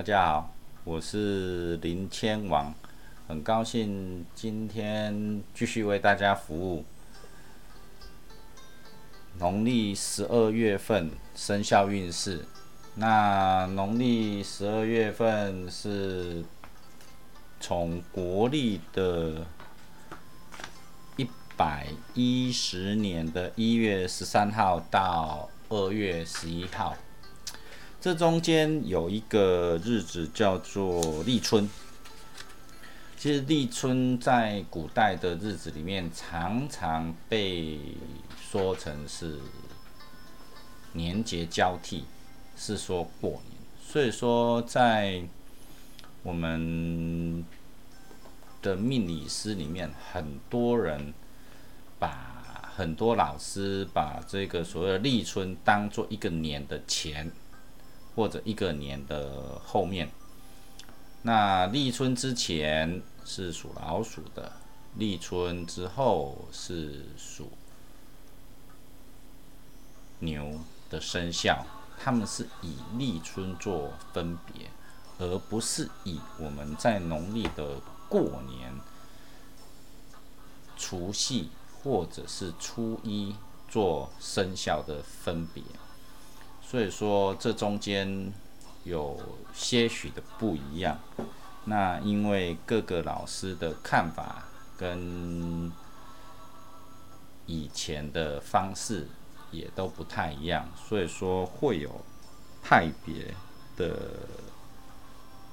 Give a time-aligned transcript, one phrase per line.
[0.00, 2.74] 大家好，我是林千王，
[3.28, 6.86] 很高兴今天继续为大家服务。
[9.38, 12.46] 农历十二月份生肖运势，
[12.94, 16.42] 那农历十二月份是
[17.60, 19.46] 从国历的
[21.18, 21.28] 一
[21.58, 26.96] 百一十年的一月十三号到二月十一号。
[28.00, 31.68] 这中间有一个日子叫做立春。
[33.18, 37.78] 其实立春在古代的日子里面，常常被
[38.40, 39.38] 说成是
[40.94, 42.04] 年节交替，
[42.56, 43.60] 是说过年。
[43.86, 45.22] 所以说，在
[46.22, 47.44] 我们
[48.62, 51.12] 的命理师里面，很多人
[51.98, 57.30] 把很多老师把这个所谓的立春当做一个年的前。
[58.20, 60.10] 或者一个年的后面，
[61.22, 64.52] 那立春之前是属老鼠的，
[64.96, 67.50] 立春之后是属
[70.18, 71.64] 牛的生肖，
[71.98, 74.68] 他们是以立春做分别，
[75.18, 78.78] 而不是以我们在农历的过年、
[80.76, 81.48] 除夕
[81.82, 83.34] 或者是初一
[83.66, 85.62] 做生肖的分别。
[86.70, 88.32] 所以说，这中间
[88.84, 89.18] 有
[89.52, 90.96] 些许的不一样。
[91.64, 94.44] 那因为各个老师的看法
[94.78, 95.72] 跟
[97.46, 99.08] 以前的方式
[99.50, 101.90] 也都不太一样，所以说会有
[102.62, 103.34] 派别
[103.76, 104.12] 的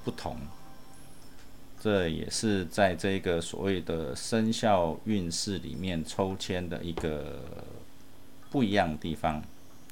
[0.04, 0.36] 不同。
[1.80, 7.40] 这也是在这个所谓的生肖运势里面抽签的一个
[8.52, 9.42] 不一样的地方。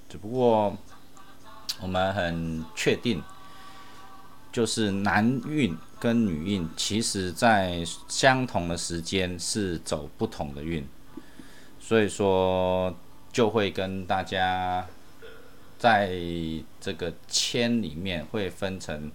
[0.08, 0.76] 只不过。
[1.80, 3.22] 我们很确定，
[4.50, 10.86] 就是男运跟女运，其实在相同的时间是走不同的运，
[11.78, 12.94] 所以说
[13.30, 14.86] 就会跟大家
[15.78, 16.18] 在
[16.80, 19.12] 这个签里面会分成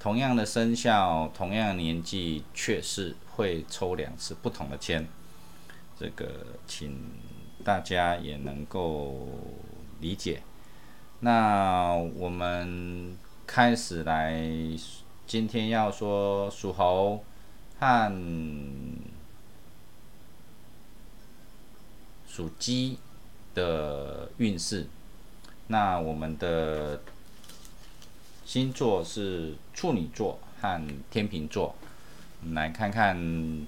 [0.00, 5.06] 同样的生肖、同样年纪，却是会抽两次不同的签。
[5.98, 6.98] 这个请
[7.64, 9.28] 大家也能够
[10.00, 10.42] 理解。
[11.20, 13.16] 那我们
[13.46, 14.38] 开始来，
[15.26, 17.24] 今天要说属猴
[17.78, 18.12] 和
[22.28, 22.98] 属鸡
[23.54, 24.86] 的运势。
[25.68, 27.00] 那我们的
[28.44, 31.74] 星座是处女座和天秤座，
[32.52, 33.66] 来看看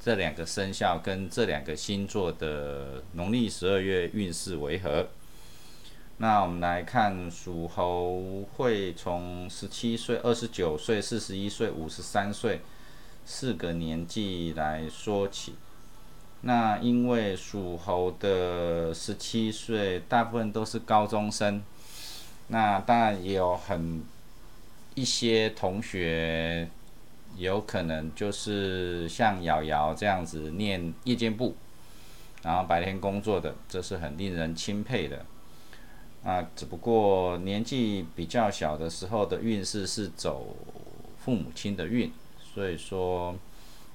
[0.00, 5.08] 这两个生肖跟这两个星座的农历十二月运势为何。
[6.22, 12.60] 那我们来看属猴会从十七岁、二十九岁、四十一岁、五十三岁
[13.24, 15.54] 四个年纪来说起。
[16.42, 21.62] 那因为属猴的十七岁大部分都是高中生，
[22.48, 24.02] 那当然也有很
[24.94, 26.68] 一些同学
[27.38, 31.56] 有可能就是像瑶瑶这样子念夜间部，
[32.42, 35.24] 然后白天工作的，这是很令人钦佩的。
[36.22, 40.54] 啊，只不过年纪比较小的时候的运势是走
[41.16, 42.12] 父母亲的运，
[42.54, 43.34] 所以说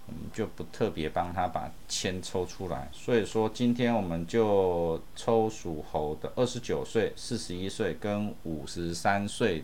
[0.08, 2.90] 我们就不特别帮他把签抽出来。
[2.92, 9.64] 所以说今天我们就抽属猴的二十九岁、四十一岁跟五十三岁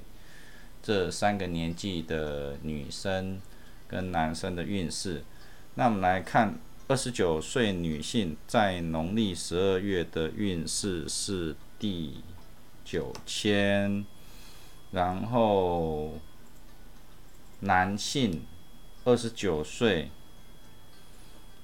[0.83, 3.41] 这三个年纪的女生
[3.87, 5.23] 跟男生的运势。
[5.73, 6.53] 那我们来看
[6.87, 12.23] 二十九岁女性在农历十二月的运势是第。
[12.91, 14.05] 九千，
[14.91, 16.15] 然后
[17.61, 18.45] 男性
[19.05, 20.11] 二十九岁，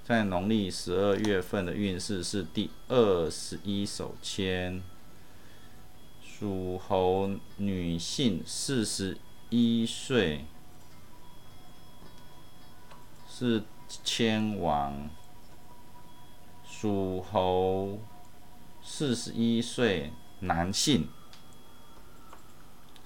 [0.05, 4.81] 在农历十二月份的运势是第二十一手签。
[6.23, 9.17] 属猴女性四十
[9.49, 10.45] 一岁，
[13.27, 13.63] 是
[14.01, 15.09] 千王。
[16.65, 17.99] 属猴
[18.81, 21.09] 四十一岁男性。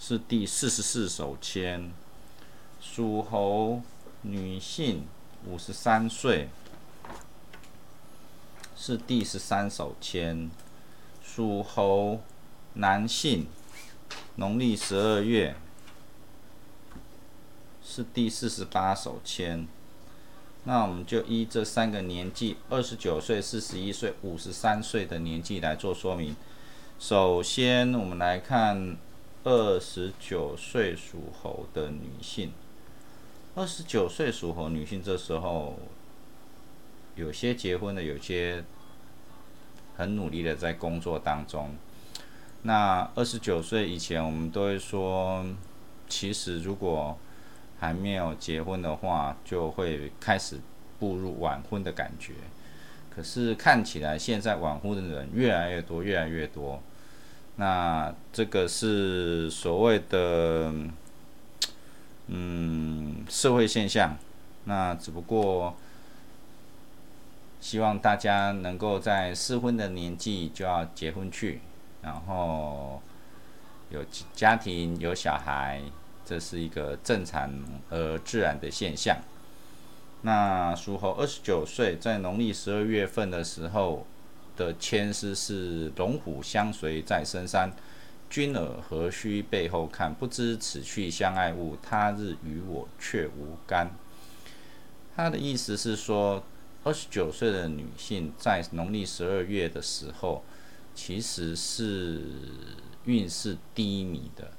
[0.03, 1.91] 是第四十四手签，
[2.81, 3.83] 属猴
[4.23, 5.05] 女性
[5.45, 6.49] 五十三岁，
[8.75, 10.49] 是第十三手签，
[11.23, 12.19] 属猴
[12.73, 13.45] 男性
[14.37, 15.55] 农历十二月
[17.85, 19.67] 是第四十八手签。
[20.63, 26.35] 那我们就依这三个年纪，二十九岁、四十一岁、五十三岁的年纪来做说明。
[26.97, 28.97] 首先，我们来看。
[29.43, 32.51] 二十九岁属猴的女性，
[33.55, 35.79] 二十九岁属猴女性这时候
[37.15, 38.63] 有些结婚的，有些
[39.97, 41.71] 很努力的在工作当中。
[42.61, 45.43] 那二十九岁以前，我们都会说，
[46.07, 47.17] 其实如果
[47.79, 50.59] 还没有结婚的话，就会开始
[50.99, 52.33] 步入晚婚的感觉。
[53.09, 56.79] 可是看起来现在晚婚的人越来越多，越来越多。
[57.57, 60.73] 那这个是所谓的，
[62.27, 64.17] 嗯，社会现象。
[64.63, 65.75] 那只不过
[67.59, 71.61] 希望大家能够在适婚的年纪就要结婚去。
[72.01, 73.01] 然后
[73.89, 75.81] 有家庭有小孩，
[76.25, 77.51] 这是一个正常
[77.89, 79.17] 而自然的现象。
[80.23, 84.05] 那属猴二十九岁，在农历十二月份的时候
[84.55, 87.71] 的牵丝是“龙虎相随在深山，
[88.29, 90.13] 君尔何须背后看？
[90.13, 93.91] 不知此去相爱物，他日与我却无干。”
[95.15, 96.43] 他的意思是说，
[96.83, 100.43] 二十九岁的女性在农历十二月的时候。
[100.93, 102.21] 其实是
[103.05, 104.51] 运势低迷的，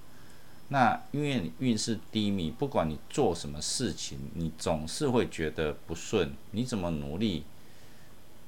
[0.69, 6.33] 那因为运势低迷，不管你做什么事情，你总是会觉得不顺。
[6.53, 7.45] 你怎么努力，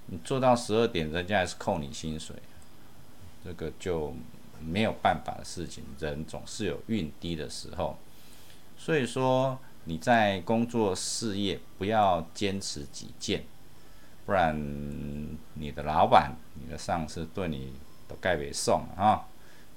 [0.07, 2.37] 你做到十二点，人家还是扣你薪水，
[3.45, 4.15] 这个就
[4.61, 5.85] 没有办法的事情。
[5.99, 7.99] 人总是有运低的时候，
[8.77, 13.45] 所以说你在工作事业不要坚持己见。
[14.27, 14.57] 不然，
[15.55, 17.75] 你的老板、你的上司对你
[18.09, 19.27] 都盖被送啊，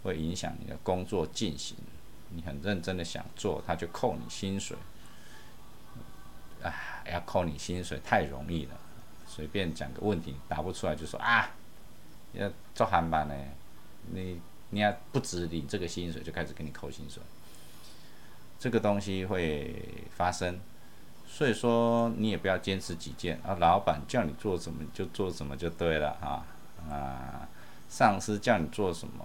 [0.03, 1.75] 会影响你的工作进行。
[2.30, 4.77] 你很认真的想做，他就扣你薪水。
[6.63, 6.73] 啊，
[7.12, 8.80] 要扣你薪水太容易了，
[9.37, 11.47] 随便讲个问题答不出来就说啊，
[12.33, 13.35] 要做航班呢，
[14.11, 14.41] 你
[14.71, 17.21] 你要不值领这个薪水，就开始给你扣薪水。
[18.57, 20.59] 这个东西会发生。
[21.27, 23.53] 所以说，你也不要坚持己见啊！
[23.59, 26.47] 老板叫你做什么就做什么就对了啊
[26.89, 27.47] 啊！
[27.89, 29.23] 上司叫你做什么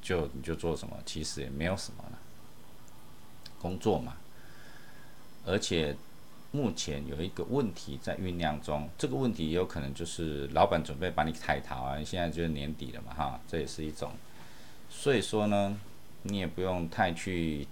[0.00, 2.18] 就你就做什么，其实也没有什么了，
[3.60, 4.16] 工作嘛。
[5.44, 5.94] 而且
[6.50, 12.02] 目前有一个问题在酝酿中，这个问题也有可能就是老板准备把你抬逃啊！
[12.02, 14.12] 现在就是年底了嘛哈，这也是一种。
[14.88, 15.78] 所以说呢，
[16.22, 17.66] 你也不用太去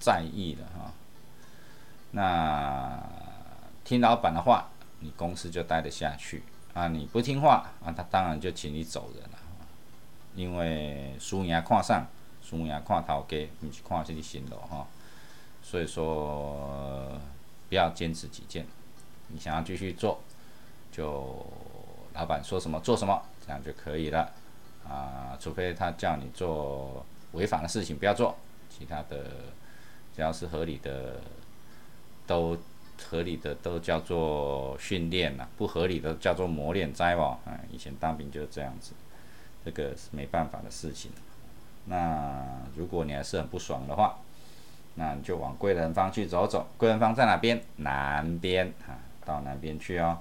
[0.00, 0.92] 在意了哈。
[2.10, 3.00] 那
[3.84, 4.68] 听老板的话，
[5.00, 6.42] 你公司就待得下去
[6.74, 6.88] 啊！
[6.88, 9.38] 你不听话啊，他当然就请你走人了。
[10.34, 12.06] 因为输赢看上，
[12.42, 14.86] 输赢看头家，不是看这个心路哈。
[15.62, 17.18] 所以说，
[17.68, 18.66] 不要坚持己见。
[19.28, 20.20] 你想要继续做，
[20.90, 21.44] 就
[22.14, 24.32] 老板说什么做什么，这样就可以了
[24.88, 25.36] 啊！
[25.40, 28.36] 除非他叫你做违法的事情，不要做。
[28.68, 29.24] 其他的，
[30.14, 31.20] 只要是合理的。
[32.26, 32.58] 都
[33.08, 37.38] 合理的都叫做训练了，不合理的叫做磨练栽哦。
[37.44, 38.94] 啊，以前当兵就是这样子，
[39.64, 41.12] 这个是没办法的事情。
[41.84, 44.18] 那如果你还是很不爽的话，
[44.96, 46.66] 那你就往贵人方去走走。
[46.76, 47.62] 贵人方在哪边？
[47.76, 50.18] 南边啊，到南边去哦。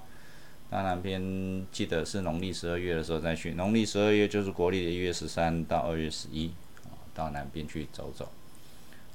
[0.69, 3.53] 到南边记得是农历十二月的时候再去。
[3.55, 8.29] 农历十二月就是国历的一月十三到二月十一啊，到南边去走走，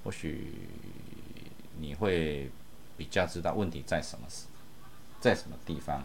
[0.04, 0.52] 或许
[1.78, 2.50] 你会。
[2.96, 4.44] 比较知道问题在什么时，
[5.20, 6.04] 在什么地方。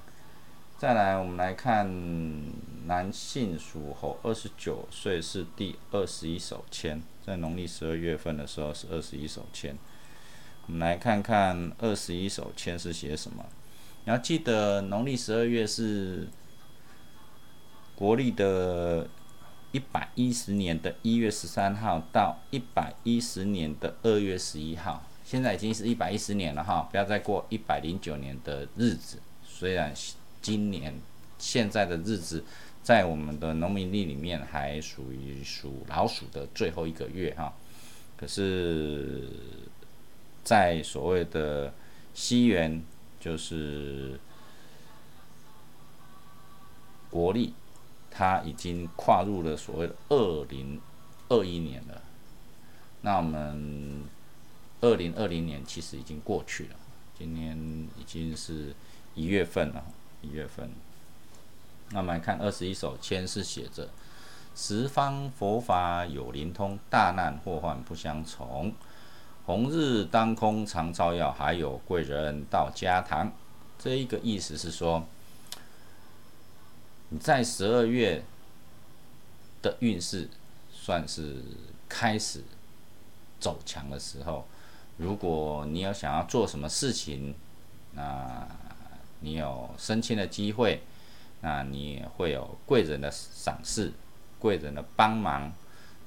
[0.77, 1.85] 再来，我们来看
[2.87, 9.75] 男性属猴，二十九岁是第二十一手签，在农历十二月份的时候是二十一手签。
[10.67, 13.43] 我们来看看二十一手签是写什么。
[14.03, 16.27] 你要记得，农历十二月是
[17.95, 19.09] 国历的
[19.71, 25.03] 一百一十年的一月十三号到一百一十年的二月十一号。
[25.23, 29.19] 现在已经是一百一十年了哈，不要再过一百零九年的日子。
[29.43, 29.91] 虽然
[30.43, 30.93] 今年
[31.39, 32.43] 现在的日子
[32.85, 37.51] 在我们的农民历里面还属于属老鼠的最后一个月哈，
[38.15, 39.27] 可是，
[40.43, 41.73] 在所谓的
[42.13, 42.83] 西元，
[43.19, 44.19] 就是
[47.09, 47.55] 国历，
[48.11, 50.79] 它已经跨入了所谓的二零
[51.29, 52.01] 二一年了。
[53.01, 54.03] 那我们。
[54.81, 56.75] 二零二零年其实已经过去了，
[57.17, 57.57] 今年
[57.97, 58.75] 已经是
[59.15, 59.83] 一月份了，
[60.21, 60.69] 一月份。
[61.95, 63.87] 那我们来看二十一首签是写着：
[64.53, 68.73] 十方佛法有灵通，大难祸患不相从。
[69.45, 73.31] 红日当空常照耀，还有贵人到家堂。
[73.79, 75.05] 这一个意思是说，
[77.07, 78.21] 你在十二月
[79.61, 80.29] 的运势
[80.73, 81.41] 算是
[81.87, 82.43] 开始
[83.39, 84.45] 走强的时候。
[84.97, 87.33] 如果你有想要做什么事情，
[87.93, 88.45] 那
[89.21, 90.81] 你有升迁的机会，
[91.45, 93.93] 那你也会有贵人的赏识、
[94.39, 95.53] 贵人的帮忙。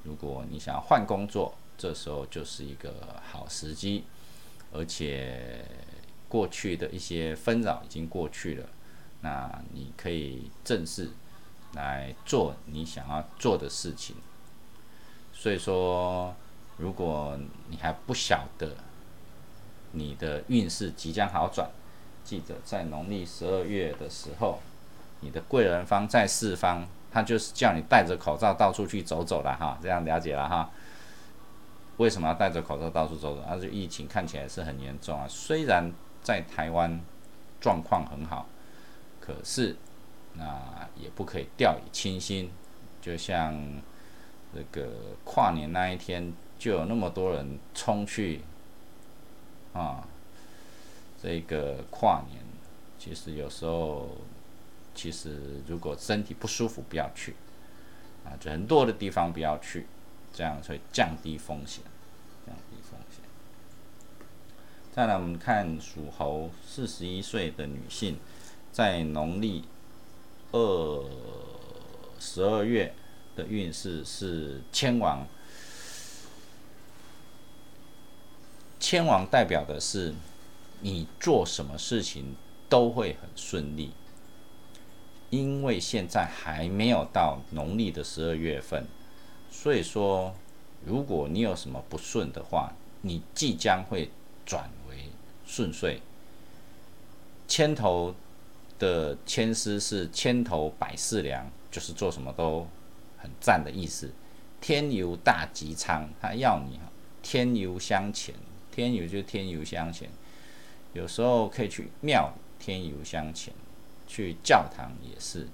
[0.03, 4.03] 如果你想要换工作，这时候就是一个好时机，
[4.73, 5.65] 而且
[6.29, 8.69] 过去的一些纷扰已经过去了，
[9.21, 11.09] 那你可以正式
[11.75, 14.17] 来做你想要做的事情。
[15.33, 16.35] 所以说。
[16.81, 17.37] 如果
[17.69, 18.77] 你还不晓得
[19.91, 21.69] 你的运势即将好转，
[22.23, 24.61] 记得在农历十二月的时候，
[25.21, 30.71] 你的贵人方在四方，他就是叫你戴着口罩到处去走走了哈，这样了解了哈。
[31.97, 33.43] 为什么要戴着口罩到处走走？
[33.49, 35.27] 而且疫情看起来是很严重啊。
[35.29, 37.01] 虽然在台湾
[37.61, 38.47] 状况很好，
[39.21, 39.77] 可是
[40.35, 42.51] 那也不可以掉以轻心。
[43.01, 43.55] 就像
[44.53, 44.89] 那个
[45.25, 46.33] 跨年那一天。
[46.59, 48.41] 就有那么多人冲去
[49.73, 50.03] 啊，
[51.23, 52.43] 这个跨年，
[52.99, 54.09] 其实有时候，
[54.99, 55.39] 其实
[55.69, 57.37] 如果身体不舒服，不要去
[58.25, 59.87] 啊，人多的地方不要去，
[60.35, 61.85] 这样会降低风险，
[62.45, 63.23] 降低风险。
[64.93, 68.19] 再来，我们看属猴四十一岁的女性，
[68.73, 69.63] 在农历
[70.51, 71.05] 二
[72.19, 72.93] 十二月
[73.37, 75.25] 的运势是迁王。
[78.81, 80.13] 千王代表的是
[80.81, 82.35] 你做什么事情
[82.69, 83.93] 都会很顺利，
[85.31, 88.87] 因为现在还没有到农历的十二月份，
[89.51, 90.35] 所以说
[90.85, 94.11] 如果你有什么不顺的话，你即将会
[94.47, 95.11] 转为
[95.47, 96.01] 顺遂。
[97.47, 98.15] 千头
[98.79, 102.67] 的千丝是千头百事良，就是做什么都
[103.17, 104.11] 很赞的意思。
[104.61, 106.79] 天游大吉昌，他要你
[107.23, 108.35] 天游相前。
[108.71, 110.09] 天游就天游香前，
[110.93, 113.53] 有时候可以去庙天游香前，
[114.09, 115.47] 去教堂也是，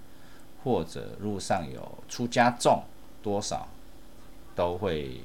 [0.62, 2.82] 或者路上有出家众，
[3.22, 3.68] 多少
[4.54, 5.20] 都会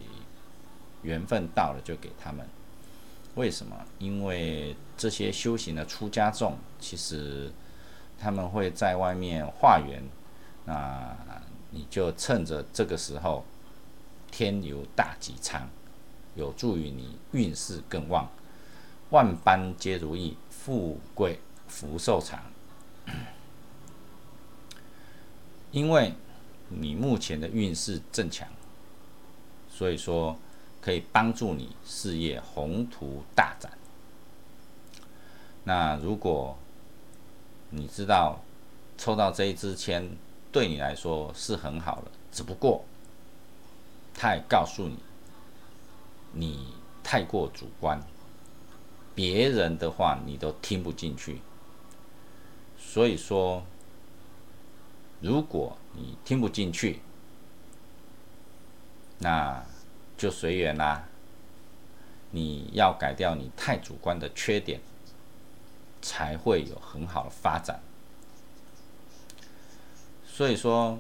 [1.03, 2.45] 缘分到了就给他们。
[3.35, 3.73] 为什么？
[3.99, 7.49] 因为这些修行的出家众，其实
[8.19, 10.03] 他们会在外面化缘，
[10.65, 11.15] 那
[11.69, 13.45] 你就趁着这个时候
[14.29, 15.69] 天游大吉昌。
[16.35, 18.29] 有助于你运势更旺，
[19.09, 22.39] 万般皆如意，富贵福寿长。
[25.71, 26.13] 因为
[26.69, 28.47] 你目前的运势正强，
[29.69, 30.37] 所以说
[30.81, 33.71] 可以帮助你事业宏图大展。
[35.63, 36.57] 那如果
[37.69, 38.39] 你知道
[38.97, 40.09] 抽到这一支签
[40.51, 42.83] 对你来说是很好的，只不过
[44.13, 44.97] 他也告诉你。
[46.31, 47.99] 你太过主观，
[49.15, 51.41] 别人的话你都听不进去。
[52.91, 53.63] 所以说，
[55.21, 57.01] 如果你听不进去，
[59.19, 59.63] 那
[60.17, 61.07] 就随缘啦。
[62.31, 64.81] 你要改掉你太主观的缺点，
[66.01, 67.79] 才会有很好的发展。
[70.25, 70.97] 所以说，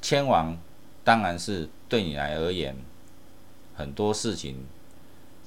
[0.00, 0.56] 千王
[1.02, 2.76] 当然是对你来而言。
[3.74, 4.64] 很多事情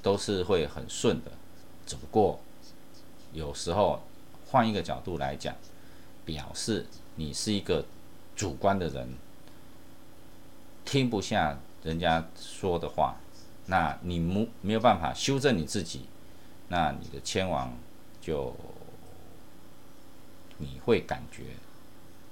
[0.01, 1.31] 都是会很顺的，
[1.85, 2.41] 只不过
[3.31, 4.01] 有时候
[4.51, 5.55] 换一个角度来讲，
[6.25, 7.85] 表示你是一个
[8.35, 9.15] 主观的人，
[10.83, 13.15] 听不下人家说的话，
[13.67, 16.05] 那你没没有办法修正你自己，
[16.67, 17.73] 那你的迁王
[18.19, 18.53] 就
[20.57, 21.43] 你会感觉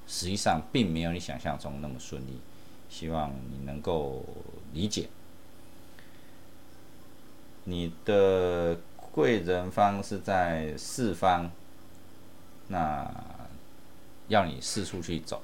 [0.05, 2.39] 实际上并没有你想象中那么顺利，
[2.89, 4.25] 希望你能够
[4.73, 5.07] 理解。
[7.63, 8.77] 你的
[9.11, 11.51] 贵人方是在四方，
[12.69, 13.11] 那
[14.29, 15.41] 要你四处去走，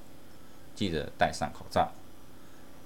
[0.74, 1.92] 记得戴上口罩。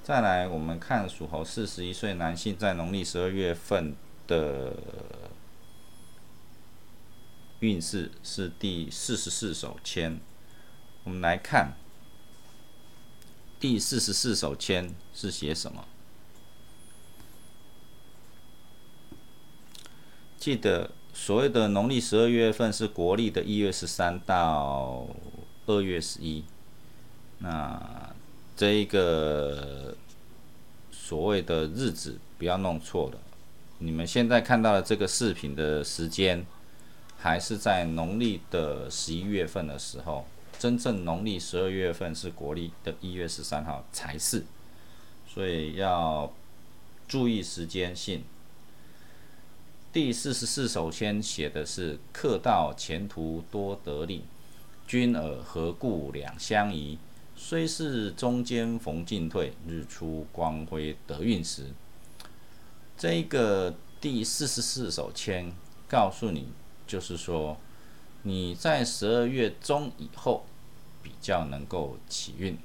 [0.03, 3.95] 再来，我们看属猴四十一岁男性在农历十二月份
[4.27, 4.73] 的
[7.59, 10.19] 运势是第四十四手签。
[11.03, 11.73] 我们来看
[13.59, 15.85] 第四十四手签是写什么？
[20.39, 25.05] 记得所谓的农历十二月份是国历的一月十三到
[25.67, 26.45] 二月十一，
[27.39, 28.15] 那
[28.55, 29.95] 这一个
[30.89, 33.19] 所谓的日子不要弄错了。
[33.79, 36.47] 你们现在看到的这个视频的时间，
[37.17, 40.25] 还是在农历的十一月份的时候，
[40.57, 44.45] 真正农历十二月份是国历的一月十三号才是，
[45.27, 46.33] 所以要
[47.09, 48.23] 注意时间性。
[49.91, 54.23] 第四十四首签写的是“客到前途多得利，
[54.85, 56.99] 君尔何故两相宜？
[57.35, 61.73] 虽是中间逢进退，日出光辉得运时。”
[62.95, 65.51] 这个第四十四首签
[65.87, 66.49] 告诉你，
[66.85, 67.57] 就是说
[68.21, 70.45] 你在十二月中以后
[71.01, 72.55] 比较能够起运。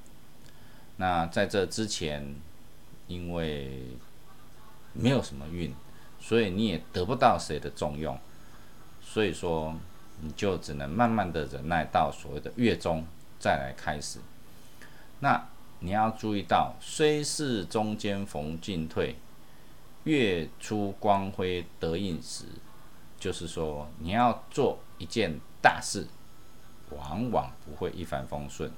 [0.99, 2.35] 那在这之前，
[3.09, 3.97] 因为
[4.93, 5.75] 没有什么运，
[6.26, 8.19] 所以你也得不到谁的重用，
[9.02, 9.75] 所以说
[10.23, 13.04] 你就只能慢慢的忍耐到所谓的月中
[13.38, 14.21] 再来开始。
[15.21, 15.49] 那
[15.81, 19.16] 你要注意到，虽是中间逢进退，
[20.04, 22.47] 月出光辉得应时，
[23.21, 26.07] 就是说你要做一件大事，
[26.88, 28.73] 往往不会一帆风顺。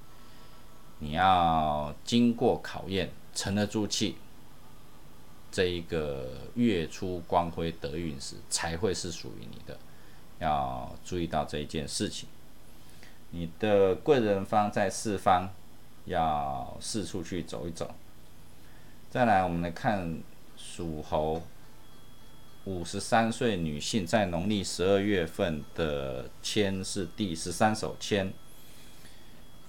[0.98, 4.16] 你要经过考验，沉得住气，
[5.50, 9.78] 这一个月出光辉得运时才会是属于你的。
[10.38, 12.28] 要注意到这一件事情。
[13.30, 15.48] 你的贵人方在四方，
[16.04, 17.94] 要四处去走一走。
[19.10, 20.18] 再来，我们来看
[20.56, 21.42] 属猴
[22.64, 28.32] 五十三岁女性在农历十二月份的签是第十三手签。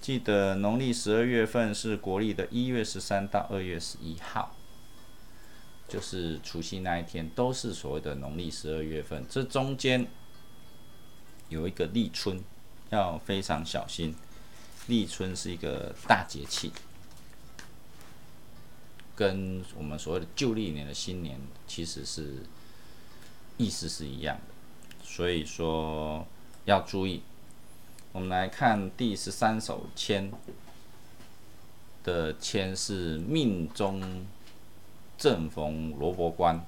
[0.00, 4.54] 记得农历十二月份是国历的一月十三到二月十一号，
[5.88, 9.24] 就是除夕那一天，都是所谓的农历十二月份。
[9.28, 10.06] 这中间
[11.48, 12.38] 有一个立春，
[12.90, 14.14] 要非常小心。
[14.86, 16.72] 立春是一个大节气，
[19.16, 22.42] 跟我们所谓的旧历年的新年其实是
[23.56, 26.26] 意思是一样的，所以说
[26.64, 27.22] 要注意。
[28.12, 30.32] 我们来看第十三首签
[32.02, 34.26] 的签是命中
[35.18, 36.64] 正逢罗伯关，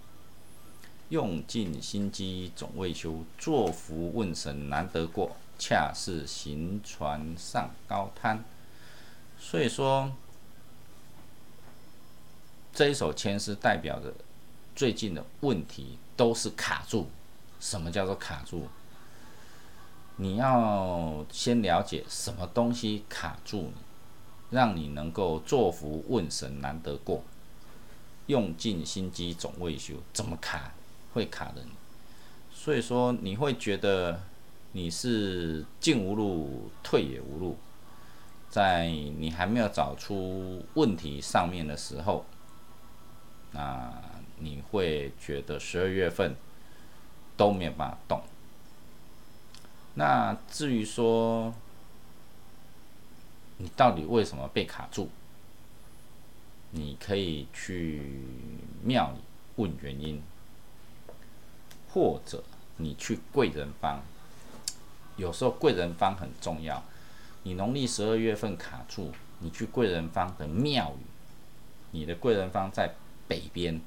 [1.09, 8.43] 用尽心机总未休，作福问神难得过，恰是行船上高滩。
[9.39, 10.13] 所以说，
[12.75, 14.13] 这一首签是代表着
[14.75, 17.09] 最近的问题都是卡住。
[17.61, 18.65] 什么叫做卡住？
[20.17, 23.75] 你要先了解什么东西卡住你，
[24.51, 27.23] 让你能够作福问神难得过，
[28.31, 30.73] 用尽心机总未休，怎么卡
[31.13, 31.71] 会卡的你？
[32.55, 34.23] 所以说你会觉得
[34.73, 37.59] 你是进无路退也无路，
[38.49, 42.25] 在你还没有找出问题上面的时候，
[43.51, 43.93] 那
[44.39, 46.37] 你会觉得十二月份
[47.37, 48.23] 都没有办法动。
[49.95, 51.53] 那至于说，
[53.57, 55.11] 你到底为什么被卡住？
[56.71, 58.03] 你可以去
[58.83, 59.19] 庙里
[59.57, 60.23] 问原因，
[61.89, 62.43] 或者
[62.77, 64.03] 你去贵人方。
[65.17, 66.83] 有时候贵人方很重要。
[67.43, 71.05] 你农历十二月份卡住，你去贵人方的庙宇，
[71.91, 72.95] 你的贵人方在
[73.27, 73.81] 北边。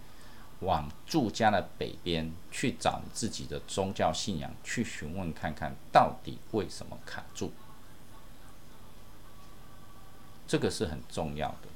[0.59, 7.51] 往住家的北边去找你自己的宗教信仰，去询问看看到底为什么卡住，
[10.47, 11.72] 这个是很重要的。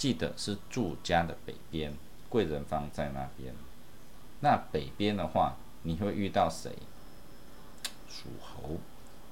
[0.00, 1.92] 记得是住家的北边，
[2.30, 3.54] 贵人方在那边。
[4.40, 6.72] 那北边的话，你会遇到谁？
[8.08, 8.78] 属猴、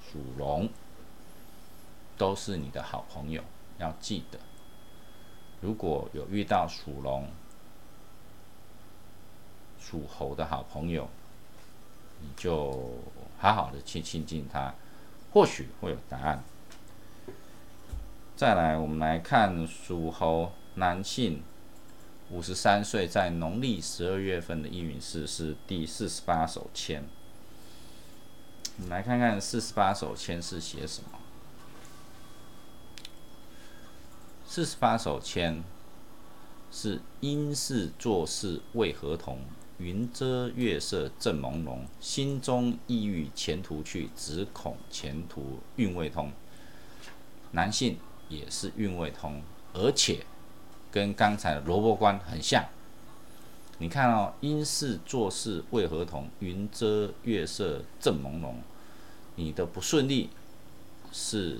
[0.07, 0.69] 属龙，
[2.19, 3.43] 都是你的好朋友。
[3.79, 4.39] 要记得，
[5.63, 7.31] 如果有遇到属龙，
[9.81, 11.09] 属猴的好朋友，
[12.21, 13.01] 你就
[13.39, 14.75] 好好的去亲近他，
[15.33, 16.45] 或许会有答案。
[18.37, 21.43] 再来，我们来看属猴男性，
[22.31, 27.05] 五十三岁，在农历十二月份的易运势是第四十八手签。
[28.77, 31.19] 我们来看看四十八手签是写什么。
[34.47, 35.63] 四十八手签
[36.71, 39.41] 是因事做事为何同？
[39.79, 46.33] 云遮月色正朦胧，心中意欲前途去，只恐前途运未通。
[47.53, 49.41] 男性也是运未通，
[49.73, 50.27] 而且
[50.91, 52.65] 跟刚才的萝卜关很像。
[53.79, 56.29] 你看哦，因事做事为何同？
[56.41, 58.55] 云遮月色正朦胧，
[59.37, 60.31] 你的不顺利
[61.13, 61.59] 是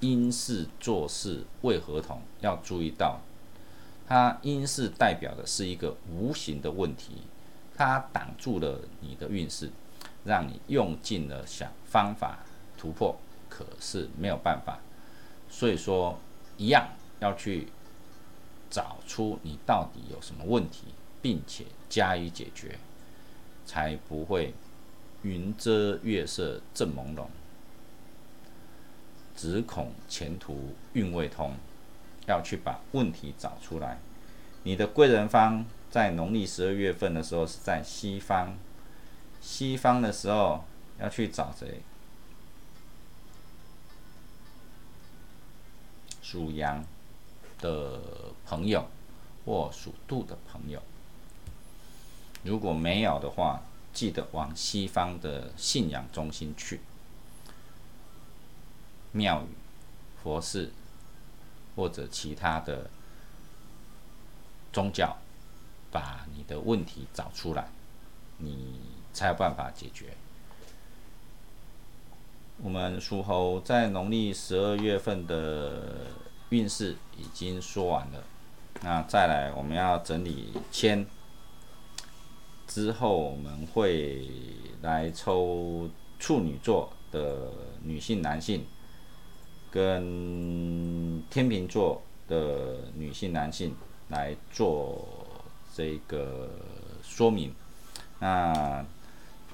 [0.00, 2.22] 因事做事为何同？
[2.40, 3.20] 要注意到。
[4.06, 7.24] 它因事代表的是一个无形的问题，
[7.76, 9.70] 它挡住了你的运势，
[10.24, 12.38] 让你用尽了想方法
[12.78, 13.18] 突破，
[13.50, 14.78] 可是没有办法。
[15.50, 16.18] 所以说，
[16.56, 16.88] 一样
[17.20, 17.68] 要去
[18.70, 20.86] 找出你到底有什么问题，
[21.22, 22.78] 并且加以解决，
[23.64, 24.54] 才不会
[25.22, 27.26] 云遮月色正朦胧，
[29.34, 31.54] 只恐前途运未通。
[32.26, 33.96] 要去把问题找出来。
[34.64, 38.54] 你的贵人方在农历十二月份的时候是在西方，
[39.40, 40.62] 西方的时候
[41.00, 41.80] 要去找谁？
[46.20, 46.84] 属羊
[47.60, 48.00] 的
[48.46, 48.86] 朋友
[49.44, 50.82] 或属兔的朋友。
[52.42, 56.80] 如果没有的话，记得往西方的信仰中心去，
[59.12, 59.46] 庙宇、
[60.22, 60.72] 佛寺。
[61.76, 62.90] 或者其他的
[64.72, 65.16] 宗教，
[65.92, 67.68] 把你的问题找出来，
[68.38, 68.80] 你
[69.12, 70.16] 才有办法解决。
[72.60, 76.08] 我们属猴在农历十二月份的
[76.50, 78.24] 运势已经说完了，
[78.82, 81.06] 那再来我们要整理签，
[82.66, 84.28] 之后我们会
[84.82, 87.50] 来抽处女座的
[87.82, 88.64] 女性、男性。
[89.70, 93.76] 跟天秤座的女性、男性
[94.08, 95.06] 来做
[95.74, 96.48] 这个
[97.02, 97.54] 说明。
[98.18, 98.82] 那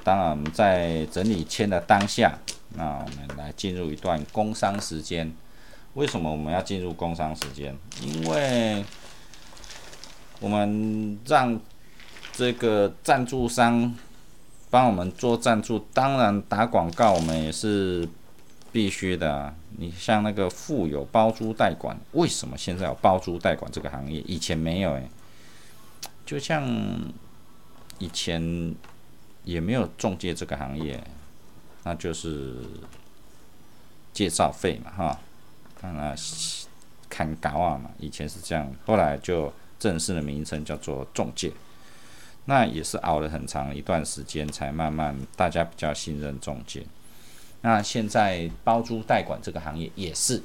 [0.05, 2.39] 当然，我们在整理签的当下，
[2.77, 5.35] 那我们来进入一段工商时间。
[5.95, 7.77] 为什么我们要进入工商时间？
[8.03, 8.85] 因为
[10.41, 11.59] 我们让
[12.33, 13.95] 这个赞助商
[14.71, 18.09] 帮我们做赞助，当然打广告，我们也是。
[18.75, 24.21] 必须的，你像那个富有包租代管，为什么现在有包租代管这个行业？
[24.23, 25.09] 以前没有诶，
[26.27, 26.69] 就像
[28.01, 28.75] 以前
[29.45, 31.01] 也没有中介这个行业，
[31.85, 32.57] 那就是
[34.13, 35.21] 介绍费嘛，哈，
[35.85, 36.15] 看啊，
[37.11, 41.53] 看高啊嘛，以前是这样，后来就正式的名称叫做中介，
[42.47, 46.87] 那也是熬了很长一段时间，才慢慢大家比较信任中介。
[47.61, 50.43] 那现在包租代管这个行业也是，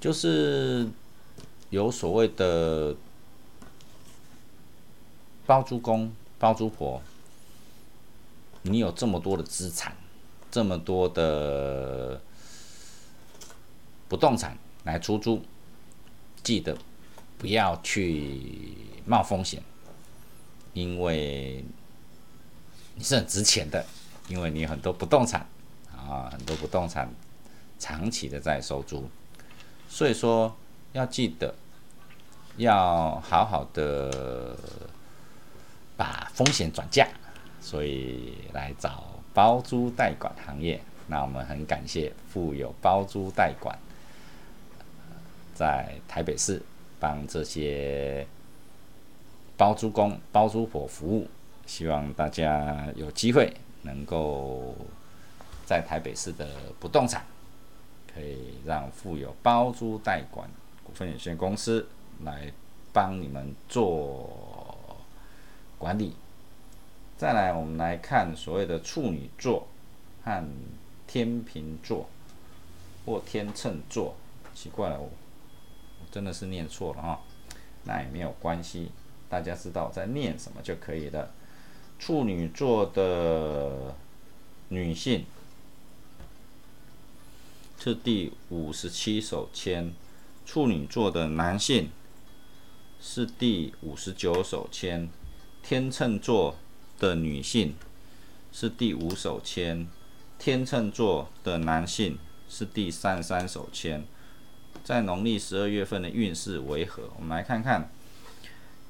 [0.00, 0.88] 就是
[1.70, 2.94] 有所谓的
[5.46, 7.02] 包租公、包租婆，
[8.62, 9.96] 你有这么多的资产，
[10.50, 12.20] 这么多的
[14.10, 15.42] 不动产来出租，
[16.42, 16.76] 记得
[17.38, 19.62] 不要去冒风险，
[20.74, 21.64] 因为
[22.94, 23.82] 你是很值钱的。
[24.28, 25.44] 因为你很多不动产
[25.92, 27.12] 啊，很多不动产
[27.80, 29.10] 长期的在收租，
[29.88, 30.56] 所以说
[30.92, 31.52] 要记得
[32.56, 34.56] 要好好的
[35.96, 37.08] 把风险转嫁，
[37.60, 39.02] 所以来找
[39.34, 40.80] 包租代管行业。
[41.08, 43.76] 那我们很感谢富有包租代管
[45.60, 46.62] 在台北市
[46.98, 48.26] 帮这些
[49.58, 51.28] 包租公、包租婆服务，
[51.66, 53.52] 希望大家有机会。
[53.82, 54.74] 能够
[55.66, 57.26] 在台北市的不动产，
[58.14, 60.48] 可以让富有包租代管
[60.82, 61.86] 股份有限公司
[62.24, 62.50] 来
[62.90, 64.96] 帮你们做
[65.76, 66.14] 管理。
[67.18, 69.66] 再来，我们来看所谓的处女座
[70.24, 70.42] 和
[71.06, 72.08] 天秤座
[73.04, 74.14] 或天秤座。
[74.52, 75.00] 奇怪了，
[76.10, 77.20] 真的是念错了哈，
[77.84, 78.90] 那也没有关系，
[79.28, 81.30] 大家知道在念什么就可以了。
[81.98, 83.94] 处女座的
[84.68, 85.24] 女性
[87.78, 89.92] 是第五十七手签，
[90.44, 91.90] 处女座的男性
[93.00, 95.08] 是第五十九手签，
[95.62, 96.56] 天秤座
[96.98, 97.74] 的女性
[98.50, 99.86] 是第五手签，
[100.38, 102.18] 天秤座的男性
[102.48, 104.04] 是第三十三手签。
[104.84, 107.10] 在农历十二月份的运势为何？
[107.16, 107.90] 我们来看看。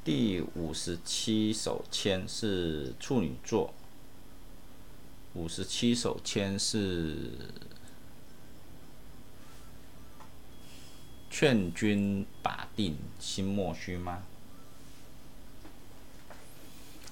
[0.02, 3.74] 第五十七手签是处女座，
[5.34, 7.32] 五十七手签是
[11.28, 14.22] 劝君把定心莫虚吗？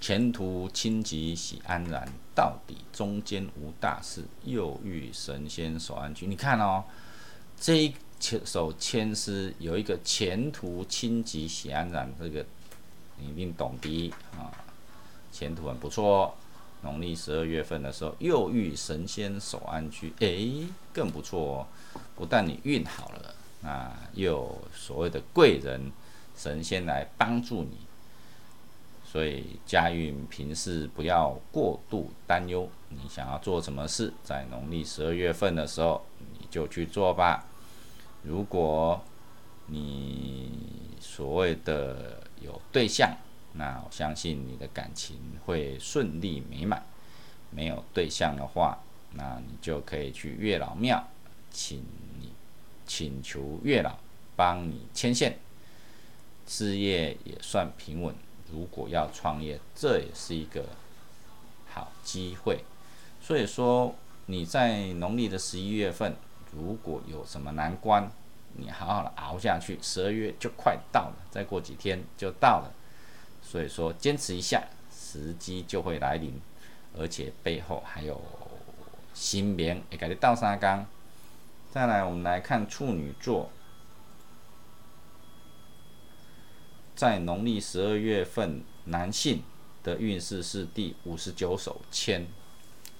[0.01, 6.27] 前途清吉喜安然，到底中间无大事，又遇神仙守安居。
[6.27, 6.85] 你看哦，
[7.61, 12.45] 这一牵手牵丝有一个前途清吉喜安然这个。
[13.21, 14.47] 你一定懂的啊，
[15.33, 16.37] 前途很不错。
[16.83, 21.67] 农历十二月份的时候，又遇神仙守安居，哎，更不错哦。
[22.15, 25.91] 不但你运好了，那又所谓的贵人、
[26.37, 27.77] 神仙来帮助你，
[29.05, 32.69] 所以家运平时不要过度担忧。
[32.91, 36.07] 你想要做什么事，在农历十二月份的时候，
[36.39, 37.48] 你就去做吧。
[38.23, 39.03] 如果
[39.67, 40.51] 你
[41.01, 43.17] 所谓的有对象，
[43.55, 46.81] 那我相信你的感情会顺利美满；
[47.51, 48.79] 没有对象的话，
[49.15, 51.09] 那你就可以去月老庙，
[51.51, 51.79] 请
[52.21, 52.33] 你
[52.87, 53.99] 请求月老
[54.37, 55.39] 帮你牵线，
[56.47, 58.15] 事业也算平稳。
[58.51, 60.65] 如果要创业，这也是一个
[61.71, 62.65] 好机会。
[63.21, 63.95] 所以说，
[64.27, 66.17] 你在农历的十一月份，
[66.53, 68.11] 如果有什么难关，
[68.55, 72.73] 你好好的熬下去，十二月就快到了，再过几天就到了。
[73.43, 76.41] 所以说，坚持一下，时机就会来临，
[76.97, 78.21] 而且背后还有
[79.15, 80.87] 新棉，也感觉倒沙缸。
[81.71, 83.51] 再来，我们来看处女座，
[86.97, 89.43] 在农历十二月份，男性
[89.83, 92.27] 的运势是第五十九手签。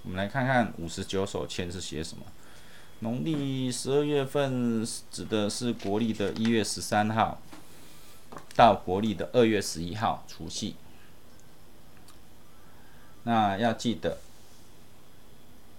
[0.03, 2.23] 我们来看看五十九手签是写什么。
[3.01, 7.39] 农历十二月份指的是国历的一月十三号
[8.57, 10.75] 到国历的二月十一号除夕。
[13.23, 14.17] 那要记得，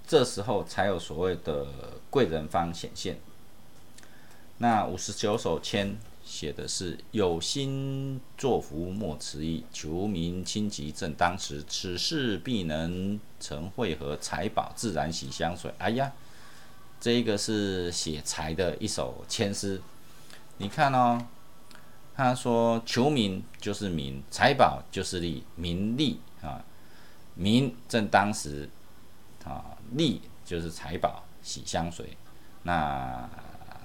[0.07, 1.67] 这时候才有所谓的
[2.09, 3.19] 贵人方显现。
[4.57, 15.71] 那五十九手签写的是有心作福莫迟疑，求民清吉正当时，此事必能成会合，财宝自然喜香水。
[15.77, 16.11] 哎呀！
[17.01, 19.81] 这一个是写财的一首签诗，
[20.59, 21.19] 你看哦，
[22.15, 26.63] 他说求名就是名，财宝就是利，名利啊，
[27.35, 28.69] 名正当时
[29.45, 32.15] 啊，利就是财宝，喜相随，
[32.65, 33.27] 那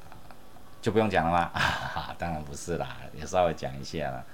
[0.81, 2.13] 就不用讲了吗？
[2.19, 4.25] 当然不是啦，也稍微讲一下啦。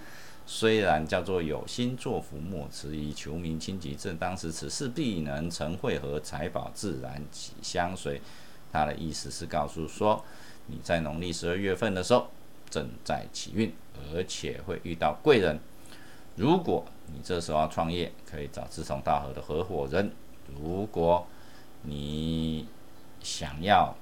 [0.48, 8.20] 虽然叫做有心作福莫迟疑，求名清吉正当时，此事必能成会合，财宝自然喜相随。
[8.72, 10.24] 他的意思是告诉说，
[10.68, 12.30] 你在农历十二月份的时候
[12.70, 13.74] 正在起运，
[14.14, 15.60] 而且会遇到贵人。
[16.38, 20.10] 如果你这时候要创业，可以找志同道合的合伙人；
[20.48, 21.28] 如果
[21.82, 22.68] 你
[23.22, 23.94] 想要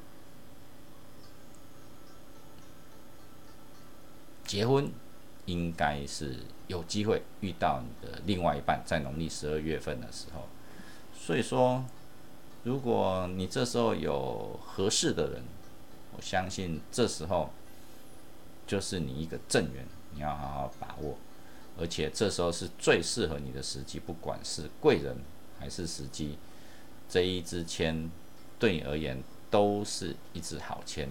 [4.46, 4.92] 结婚，
[5.46, 10.48] 应该是有机会遇到你的另外一半，在农历十二月份的时候。
[11.14, 11.84] 所以说。
[12.64, 15.44] 如果你这时候有合适的人，
[16.16, 17.50] 我相信这时候
[18.68, 21.18] 就是你一个正缘，你要好好把握。
[21.80, 25.16] 而且这时候是最适合你的时机，不管是贵人
[25.58, 26.38] 还是时机，
[27.08, 28.12] 这一支签
[28.60, 31.10] 对你而言都是一支好签，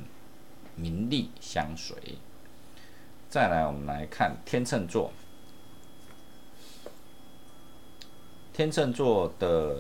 [0.77, 1.97] 名利相随。
[3.31, 5.13] 再来，我们来看天秤座，
[8.53, 9.79] 天秤座的。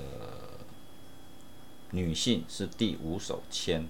[1.91, 3.87] 女性是第五手签，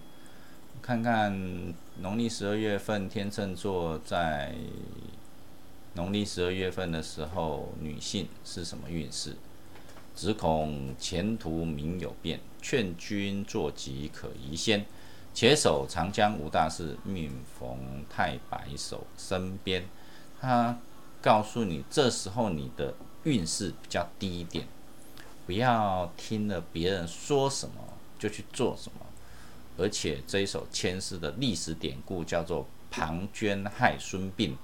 [0.81, 4.55] 看看农历十二月份天秤座在
[5.95, 9.37] 农历十二月份的时候，女性是什么运势？
[10.15, 14.87] 只恐前途明有变，劝君坐吉可移先。
[15.35, 19.85] 且守长江无大事，命逢太白守身边。
[20.41, 20.79] 他
[21.23, 24.67] 告诉你，这时候你的运势比较低一点。
[25.49, 27.77] 不要听了别人说什么
[28.19, 29.07] 就去做什么，
[29.79, 34.55] 而且这一首签诗的历史典故叫做庞涓害孙膑，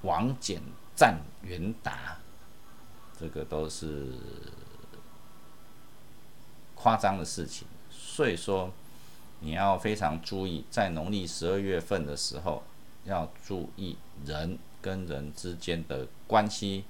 [0.00, 0.60] 王翦
[0.96, 2.16] 战袁达，
[3.20, 4.14] 这个都是
[6.74, 7.68] 夸张的事情。
[7.90, 8.72] 所以说，
[9.40, 12.62] 你要非常注意，在农历十二月份的时候，
[13.04, 16.84] 要注意人跟人之间的关系。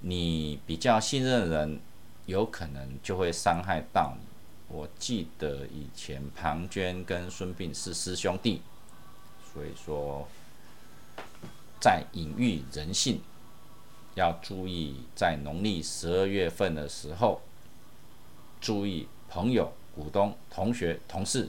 [0.00, 1.80] 你比较信任的人，
[2.26, 4.26] 有可能就会伤害到你。
[4.68, 8.60] 我记得以前庞涓跟孙膑是师兄弟，
[9.52, 10.28] 所以说
[11.80, 13.22] 在隐喻人性，
[14.14, 17.40] 要注意在农历十二月份的时候，
[18.60, 21.48] 注意朋友、股东、同学、同事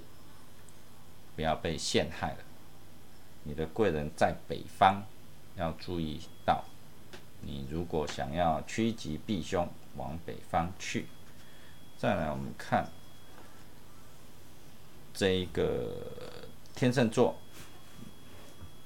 [1.35, 2.38] 不要被陷害了。
[3.43, 5.03] 你的贵人在北方，
[5.57, 6.63] 要注意到。
[7.41, 11.08] 你如果想要趋吉避凶，往北方去。
[11.97, 12.89] 再来，我们看
[15.13, 17.38] 这一个天秤座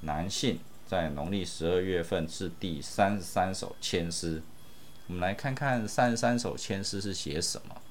[0.02, 4.42] 男性在农历十二月份是第三十三首签诗。
[5.08, 7.82] 我们来看看三十三首签诗是写什么。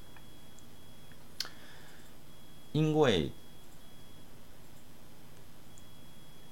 [2.73, 3.31] 因为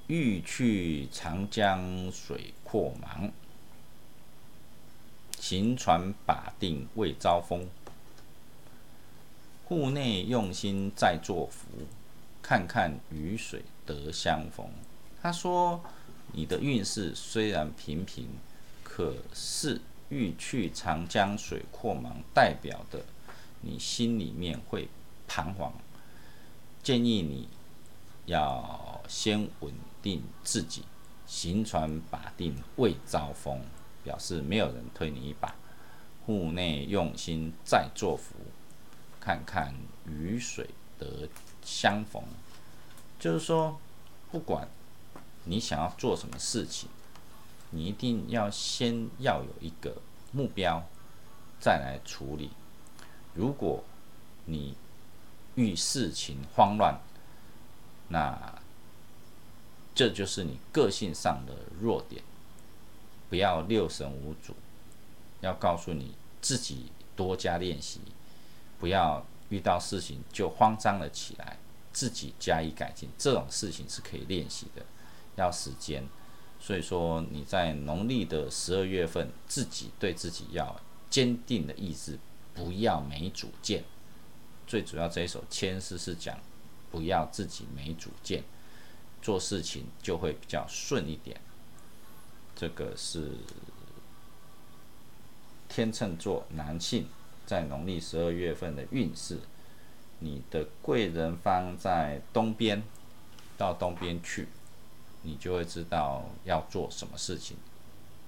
[0.07, 3.31] 欲去长江水阔茫。
[5.41, 7.67] 行船把定未遭风，
[9.65, 11.67] 户内用心在作福，
[12.43, 14.71] 看看雨水得相逢。
[15.23, 15.83] 他说，
[16.33, 18.29] 你的运势虽然平平，
[18.85, 23.03] 可是欲去长江水阔茫，代表的
[23.63, 24.89] 你心里面会
[25.27, 25.73] 彷徨。
[26.83, 27.49] 建议你
[28.27, 29.73] 要先稳
[30.03, 30.85] 定自己，
[31.27, 33.63] 行船把定未遭风，
[34.11, 35.55] 表示没有人推你一把。
[36.27, 38.35] 户内用心再作福，
[39.21, 39.73] 看看
[40.05, 40.69] 雨水
[40.99, 41.29] 得
[41.63, 42.21] 相逢。
[43.21, 43.79] 就是说，
[44.33, 44.69] 不管
[45.45, 46.89] 你想要做什么事情，
[47.71, 50.83] 你一定要先要有一个目标，
[51.61, 52.51] 再来处理。
[53.35, 53.85] 如果
[54.45, 54.77] 你
[55.55, 57.01] 遇事情慌乱，
[58.09, 58.61] 那
[59.95, 62.25] 这就是你个性上的弱点。
[63.31, 64.55] 不要六神无主。
[65.41, 68.01] 要告诉你自己多加练习，
[68.79, 71.57] 不要遇到事情就慌张了起来，
[71.95, 73.09] 自己加以改进。
[73.17, 74.85] 这种事情是可以练习的，
[75.37, 76.07] 要时间。
[76.61, 82.19] 所以说你在农历的十二月份，自己对自己要坚定的意志，
[82.53, 83.83] 不要没主见。
[84.67, 86.39] 最主要这一首千诗是讲，
[86.91, 88.45] 不要自己没主见，
[89.23, 91.41] 做事情就会比较顺一点。
[92.61, 93.33] 这个是。
[95.67, 97.07] 天秤座男性
[97.47, 99.39] 在农历十二月份的运势，
[100.19, 102.83] 你的贵人方在东边，
[103.57, 104.49] 到东边去，
[105.23, 107.57] 你就会知道要做什么事情。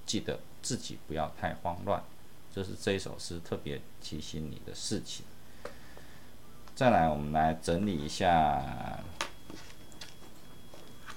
[0.07, 2.01] 记得自己不要太慌乱，
[2.55, 5.27] 这是这一首诗特别提醒你的事情。
[6.77, 9.03] 再来，我们来整理一下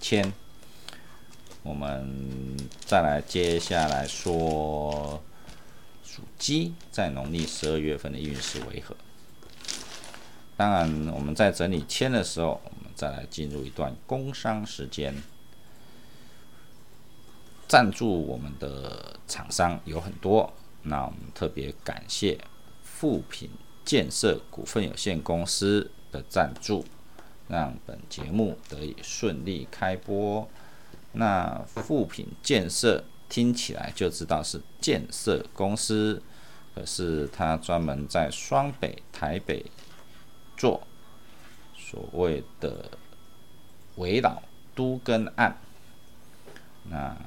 [0.01, 0.34] 签，
[1.65, 5.21] 我们再来接下来说。
[6.06, 8.95] 属鸡在农历十二月份的运势为何？
[10.56, 15.13] 当然，我们在整理签的时候，我们再来进入一段工商时间。
[17.67, 22.39] 赞助我们的厂商有很多，那我们特别感谢
[22.82, 23.49] 富品
[23.84, 26.86] 建设股份有限公司的赞助，
[27.49, 30.47] 让本节目得以顺利开播。
[31.15, 33.04] 那富品建设。
[33.28, 36.21] 听起来就知道是建设公司，
[36.75, 39.65] 可是他专门在双北、台北
[40.56, 40.86] 做
[41.75, 42.91] 所谓的
[43.95, 44.43] 围绕
[44.75, 45.58] 都跟案。
[46.84, 47.17] 那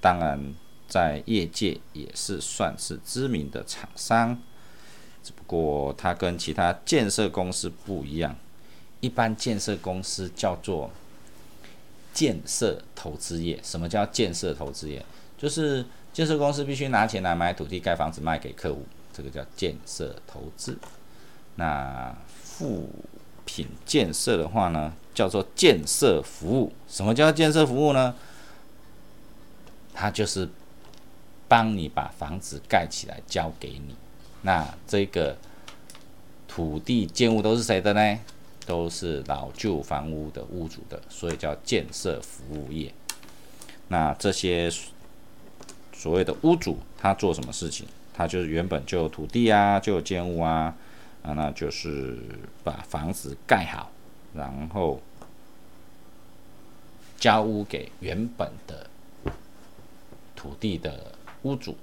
[0.00, 0.54] 当然
[0.88, 4.40] 在业界也是算是知名的厂商，
[5.22, 8.34] 只不过他跟其他建设公司不一样，
[9.00, 10.90] 一般建设公司叫做
[12.14, 13.60] 建设投资业。
[13.62, 15.04] 什么叫建设投资业？
[15.38, 20.76] 就是建设公司必须拿钱来买土地盖房子卖给客户，这个叫建设投资。
[21.54, 22.88] 那副
[23.44, 26.72] 品建设的话呢，叫做建设服务。
[26.88, 28.14] 什么叫建设服务呢？
[29.94, 30.48] 它就是
[31.46, 33.94] 帮你把房子盖起来交给你。
[34.42, 35.36] 那这个
[36.48, 38.18] 土地建物都是谁的呢？
[38.66, 42.92] 都是老旧房屋的屋主的，所以叫建设服务业。
[43.88, 44.70] 那这些。
[45.98, 47.86] 所谓的屋主，他做什么事情？
[48.12, 50.76] 他就是原本就有土地啊，就有建物啊，
[51.22, 52.18] 啊，那就是
[52.62, 53.90] 把房子盖好，
[54.34, 55.00] 然后
[57.16, 58.90] 交屋给原本的
[60.36, 61.12] 土地的
[61.44, 61.74] 屋主，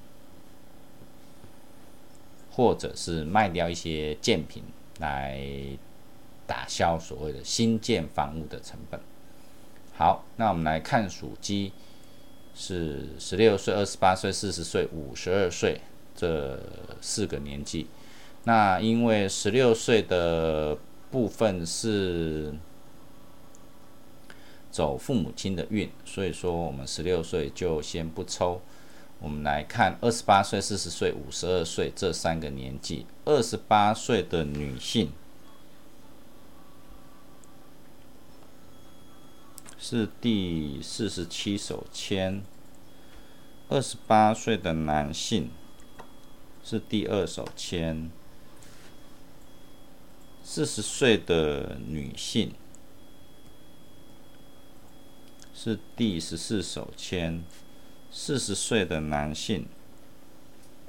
[2.51, 4.63] 或者是卖掉一些建品
[4.99, 5.41] 来
[6.47, 8.99] 打消所谓的新建房屋的成本。
[9.95, 11.73] 好，那我们来看属鸡。
[12.55, 15.81] 是十六岁、二十八岁、四十岁、五十二岁
[16.15, 16.59] 这
[17.01, 17.87] 四个年纪。
[18.43, 20.77] 那因为十六岁的
[21.09, 22.53] 部分是
[24.69, 28.61] 走父母亲的运，所以说我们十六岁就先不抽。
[29.19, 33.07] 我们来看二十八岁、四十岁、五十二岁这三个年纪。
[33.25, 35.11] 二十八岁的女性。
[39.85, 42.41] 是第四十七手签。
[43.67, 45.49] 二十八岁的男性
[46.63, 48.09] 是第二手签。
[50.41, 52.53] 四十岁的女性
[55.53, 57.43] 是第十四手签。
[58.09, 59.65] 四十岁的男性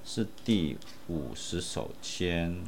[0.05, 0.78] 是第
[1.09, 2.62] 五十手签。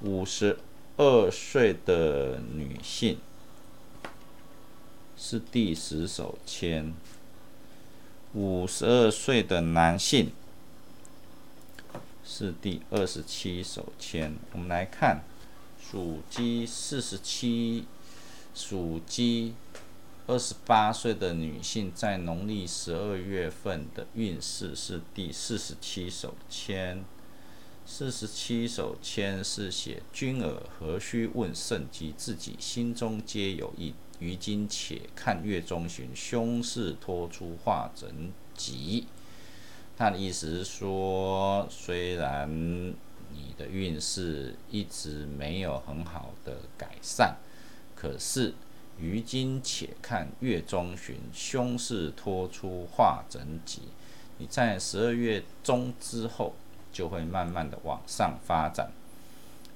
[0.00, 0.56] 五十
[0.96, 3.18] 二岁的女性。
[5.24, 6.92] 是第十手签，
[8.34, 10.32] 五十二岁的男性
[12.24, 14.34] 是第二十七手签。
[14.50, 15.22] 我们来看
[15.80, 17.84] 属鸡四十七，
[18.52, 19.54] 属鸡
[20.26, 27.04] 二十八岁的女性在农历十二月份的运势是第四十七手签。
[27.86, 32.12] 四十七手签是写：君尔何须问圣机？
[32.16, 33.94] 自己心中皆有意。
[34.22, 39.08] 于今且看月中旬，凶势拖出化整吉。
[39.98, 42.48] 他的意思是说，虽然
[43.32, 47.36] 你的运势一直没有很好的改善，
[47.96, 48.54] 可是
[49.00, 53.82] 于今且看月中旬，凶势拖出化整吉。
[54.38, 56.54] 你在十二月中之后。
[56.92, 58.92] 就会慢慢的往上发展，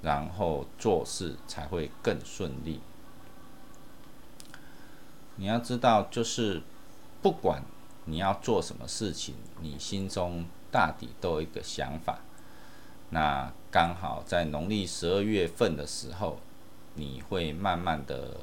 [0.03, 2.79] 然后做事才会更顺利。
[5.37, 6.62] 你要知道，就是
[7.22, 7.62] 不管
[8.07, 12.20] 你要做什么事情，你心中大抵都有一个想法。
[13.11, 16.39] 那刚好在农历十二月份的时候，
[16.95, 18.39] 你会慢慢的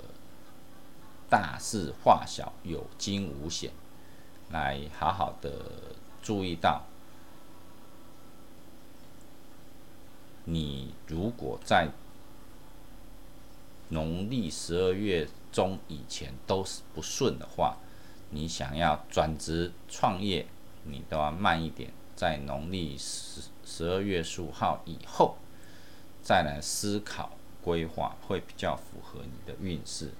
[1.29, 3.71] 大事化小，有惊无险，
[4.51, 5.51] 来好好的
[6.21, 6.83] 注意到。
[10.45, 11.89] 你如果在
[13.89, 17.77] 农历十二月中以前都是不顺的话，
[18.31, 20.45] 你想要转职创业，
[20.83, 25.37] 你都要慢一点，在农历十十二月十五号以后
[26.21, 27.31] 再来思考
[27.61, 30.11] 规划，会比较符合你的运势。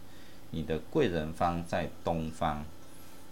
[0.52, 2.64] 你的贵人方在东方，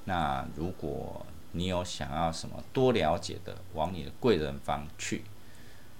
[0.05, 5.23] 那如果你有想要什么多了解的，往你的贵人方去，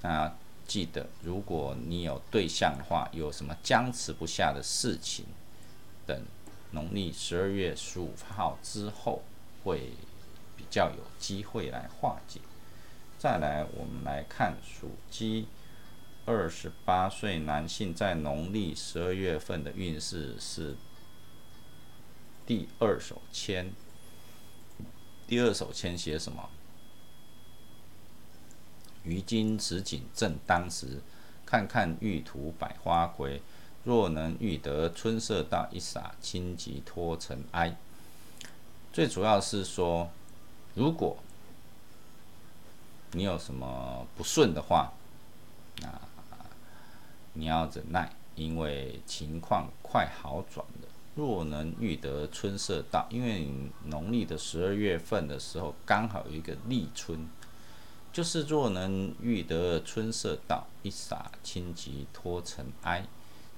[0.02, 0.34] 那。
[0.68, 5.26] 记得，如果你有对象的话，有什么僵持不下的事情，
[6.06, 6.26] 等
[6.72, 9.24] 农历十二月十五号之后，
[9.64, 9.92] 会
[10.56, 12.40] 比较有机会来化解。
[13.18, 15.48] 再来，我们来看属鸡
[16.26, 20.76] 二十八岁男性在农历十二月份的运势是
[22.46, 23.74] 第二手签。
[25.28, 26.50] 第二手签写什么？
[29.04, 31.02] 于今此景正当时，
[31.46, 33.42] 看看玉兔百花魁。
[33.84, 37.76] 若能遇得春色到，一洒清吉脱尘埃。
[38.94, 40.10] 最主要是说，
[40.76, 41.18] 如果
[43.14, 44.92] 你有什么不顺的话，
[45.82, 45.88] 那
[47.34, 50.88] 你要忍耐，因为情况快好转了。
[51.16, 57.28] 若能遇得春色到，因为你农历的十二月份的时候，刚好有一个立春。
[58.14, 63.06] 就是若能遇得春色到，一洒清吉脱尘埃。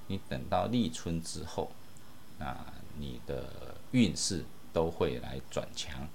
[0.08, 1.72] 你等到立春之后，
[2.40, 2.56] 那
[2.98, 6.08] 你的运势都会来转强，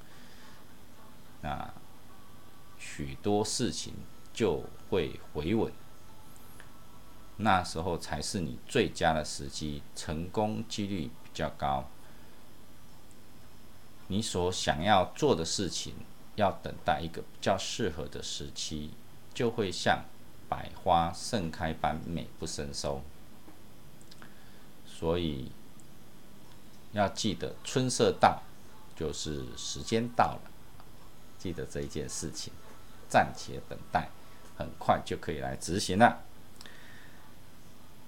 [1.42, 1.72] 那
[2.78, 3.94] 许多事情
[4.32, 5.72] 就会回稳。
[7.38, 11.88] 那时候才是你最佳的时机，成功几率比较高。
[14.08, 15.94] 你所想要做的事情。
[16.38, 18.92] 要等待一个比较适合的时期，
[19.34, 20.04] 就会像
[20.48, 23.02] 百花盛开般美不胜收。
[24.98, 25.52] 所以
[26.90, 28.42] 要记得春色到，
[28.96, 30.40] 就是时间到了，
[31.38, 32.52] 记得这一件事情，
[33.08, 34.08] 暂且等待，
[34.56, 36.24] 很快就可以来执行了。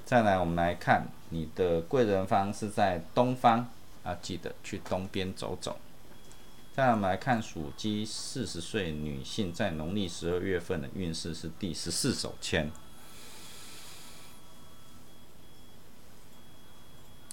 [0.05, 3.69] 再来，我们来看你的贵人方是在东方，
[4.05, 5.79] 要记得去东边走走。
[6.75, 12.69] 再来，我们来看属鸡四十岁女性在农历十二月份的运势是第十四手签。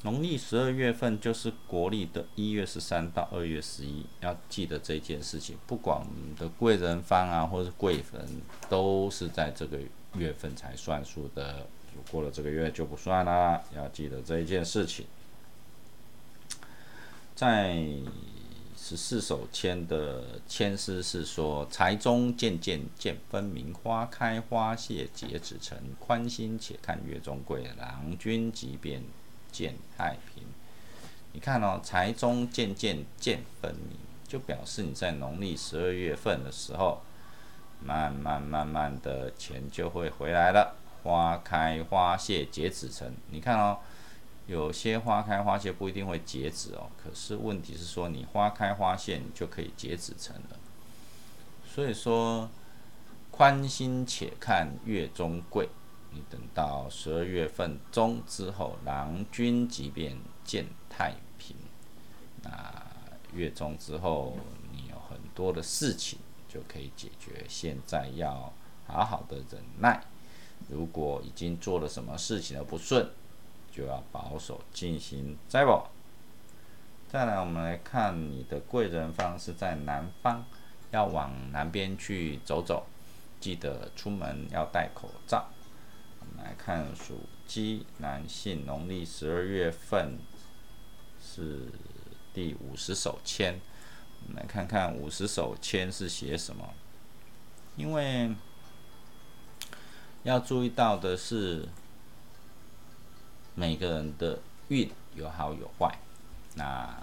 [0.08, 5.58] 农历十二月份就是国历的一月十三到二月十一，要记得这件事情。
[5.68, 9.78] 不管我们的贵人方啊，或是贵人，都是在这个
[10.16, 11.68] 月份才算数的，
[12.10, 13.62] 过了这个月就不算啦。
[13.76, 15.06] 要记得这一件事情，
[17.36, 17.86] 在。
[18.80, 25.76] 十四首签的签诗是说：“财中渐渐见分明，花开花谢结子成。
[26.00, 29.04] 宽心且看月中桂，郎君即便
[29.58, 30.44] 见太平。”
[31.34, 33.98] 你看哦，财中渐渐见分明，
[34.28, 37.02] 就表示你在农历十二月份的时候，
[37.84, 40.76] 慢慢慢慢的钱就会回来了。
[41.04, 43.80] 花开花谢结子成，你看哦。
[44.48, 50.58] 有些花开花谢不一定会结子哦，可是问题是说你花开花谢，你就可以结子成了。
[51.70, 52.50] 所以说，
[53.30, 55.68] 宽心且看月中桂，
[56.30, 61.56] 等到十二月份中之后，郎君即便见太平。
[62.44, 62.84] 那
[63.34, 64.38] 月中之后，
[64.72, 67.46] 你有很多的事情就可以解决。
[67.48, 68.54] 现在要
[68.86, 70.04] 好好的忍耐。
[70.70, 73.10] 如果已经做了什么事情而不顺，
[73.72, 75.90] 就要保守进行摘宝。
[77.08, 80.44] 再来，我们来看你的贵人方是在南方，
[80.92, 82.86] 要往南边去走走，
[83.40, 85.48] 记得出门要戴口罩。
[86.48, 90.18] 来看属鸡男性，农历十二月份
[91.22, 91.68] 是
[92.34, 93.60] 第五十手签。
[94.26, 96.74] 我们来看看五十手签是写什么，
[97.76, 98.34] 因为
[100.24, 101.68] 要注意到的是，
[103.54, 104.40] 每个人的
[104.70, 106.00] 运有好有坏。
[106.56, 106.98] 那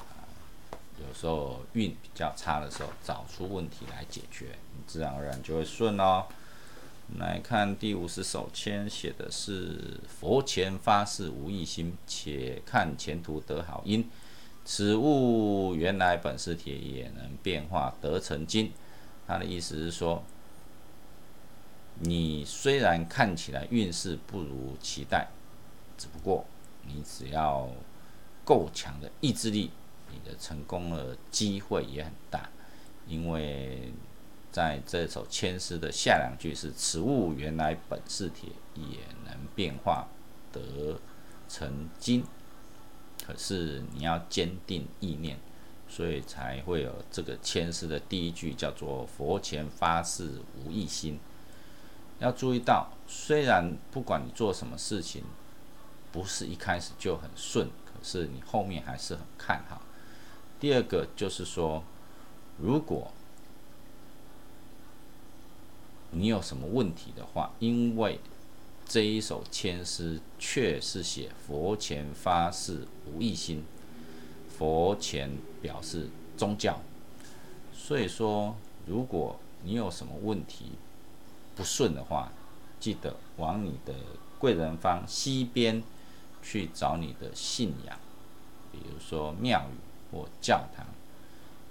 [1.07, 6.25] 有时候运比较差的时候，找出问题来解决，你自然而然就会顺哦。
[7.19, 14.09] 来看第五十首签，写的是佛前发誓无异心，且看前途得好因。
[14.65, 18.73] 此物原来本是铁，也能变化得成金。
[19.27, 20.25] 他的意思是说，
[22.01, 25.29] 你虽然看起来运势不如期待，
[25.97, 26.47] 只不过
[26.87, 27.69] 你只要。
[28.47, 29.71] 够强的意志力，
[30.13, 32.47] 你的成功的机会也很大。
[33.09, 33.91] 因为
[34.55, 40.07] 在这首千诗的下两句是“此物原来本是铁，也能变化
[40.53, 41.01] 得
[41.49, 42.25] 成金”，
[43.27, 45.41] 可是你要坚定意念，
[45.89, 51.19] 所以才会有这个千诗的第一句叫做“佛前发誓无异心”。
[52.21, 55.25] 要注意到，虽然不管你做什么事情，
[56.13, 57.69] 不是一开始就很顺。
[57.85, 59.83] 可是你后面还是很看好。
[60.61, 61.83] 第二个就是说，
[62.57, 63.13] 如果
[66.15, 68.21] 你有什么问题的话，因为
[68.87, 73.65] 这一首签诗却是写佛前发誓无异心，
[74.49, 76.81] 佛前表示宗教，
[77.73, 78.57] 所以说
[78.87, 80.73] 如果你有什么问题
[81.55, 82.33] 不顺的话，
[82.81, 83.95] 记得往你的
[84.39, 85.83] 贵人方西边。
[86.47, 87.99] 去找你的信仰，
[88.71, 90.85] 比如说庙宇或教堂，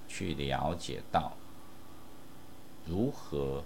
[0.08, 1.34] 去了解到
[2.88, 3.64] 如何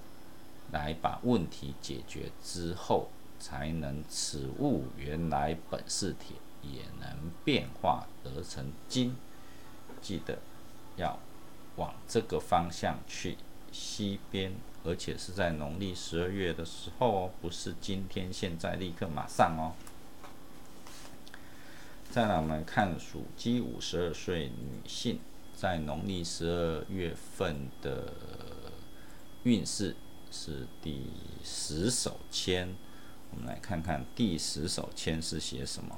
[0.71, 3.09] 来把问题解决之后，
[3.39, 9.15] 才能此物原来本是铁，也能变化得成金。
[10.01, 10.39] 记得
[10.95, 11.19] 要
[11.75, 13.37] 往这个方向去
[13.71, 14.53] 西边，
[14.83, 19.73] 而且是在农历十二月的时候哦，不是今天、现在、立刻、马上哦。
[22.09, 25.19] 再来，我们看属鸡五十二岁女性
[25.55, 28.13] 在农历十二月份的
[29.43, 29.95] 运势
[30.37, 31.07] 是第
[31.43, 32.75] 十手签。
[33.31, 35.97] 我们来看看第十手签是写什么。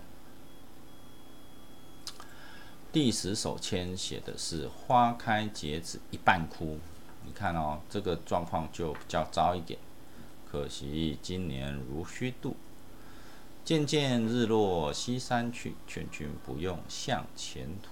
[2.91, 6.79] 第十手签写的是“花开结子一半枯”。
[7.25, 9.77] 你看哦，这个状况就比较糟一点。
[10.49, 12.55] 可惜今年如虚度。
[13.63, 17.91] 渐渐日落西山去，劝君不用向前途。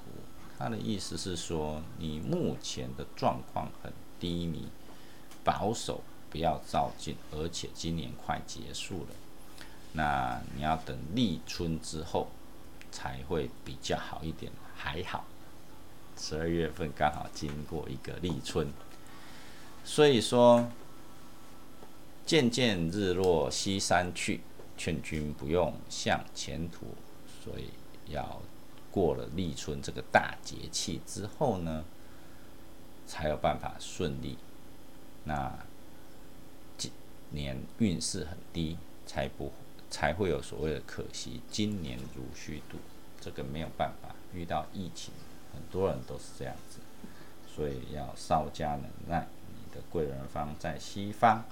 [0.57, 4.69] 他的意思是说，你目前的状况很低迷，
[5.43, 9.07] 保守，不要照进，而且今年快结束了，
[9.93, 12.29] 那你要等立春之后
[12.91, 14.51] 才会比较好一点。
[14.75, 15.25] 还好，
[16.17, 18.71] 十二月份刚好经过一个立春，
[19.83, 20.69] 所以说，
[22.25, 24.41] 渐渐日落西山去。
[24.79, 26.93] 劝君不用向前途，
[27.43, 27.71] 所以
[28.13, 28.39] 要
[28.91, 31.83] 过了立春这个大节气之后呢，
[33.07, 34.37] 才有办法顺利。
[35.23, 35.51] 那
[37.31, 39.51] 年运势很低，才不
[39.89, 41.41] 才会有所谓的可惜。
[41.49, 42.77] 今年如虚度，
[43.19, 44.15] 这个没有办法。
[44.33, 45.13] 遇到疫情，
[45.53, 46.79] 很多人都是这样子，
[47.47, 49.27] 所以要稍加忍耐。
[49.49, 51.43] 你的贵人方在西方。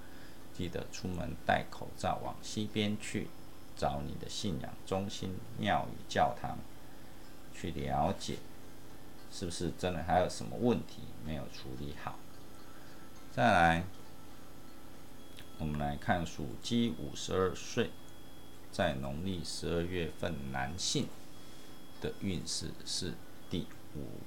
[0.57, 3.27] 记得出门戴口罩，往西边去
[3.75, 6.57] 找你的信仰中心、庙宇、教堂，
[7.53, 8.37] 去了解
[9.33, 12.15] 是不是真的还有什么问题没有处理好。
[13.33, 13.83] 再来，
[15.57, 17.89] 我们来看属鸡五十二岁，
[18.71, 21.07] 在农历十二月份男性
[22.01, 23.13] 的运势是
[23.49, 24.19] 第五、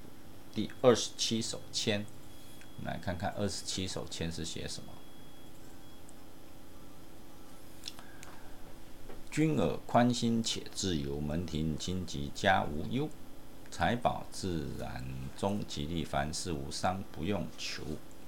[0.53, 2.05] 第二十七手签。
[2.77, 4.93] 我们来看看二十七手签是写什么。
[9.29, 13.07] 君尔宽心且自由，门庭清吉家无忧，
[13.69, 15.05] 财宝自然
[15.37, 17.83] 中吉利，凡事无伤不用求。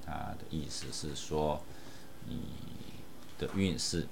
[0.05, 1.63] 他的意思是说，
[2.27, 2.39] 你
[3.41, 4.07] 的运势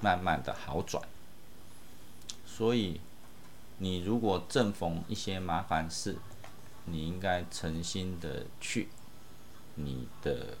[0.00, 1.02] 慢慢的好转，
[2.46, 3.00] 所以
[3.78, 6.16] 你如果正逢一些麻烦事，
[6.84, 8.88] 你应该诚心的去
[9.74, 10.56] 你的